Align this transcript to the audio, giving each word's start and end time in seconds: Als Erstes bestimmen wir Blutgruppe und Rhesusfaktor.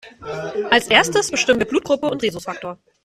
Als 0.71 0.87
Erstes 0.87 1.29
bestimmen 1.29 1.59
wir 1.59 1.67
Blutgruppe 1.67 2.07
und 2.07 2.23
Rhesusfaktor. 2.23 2.79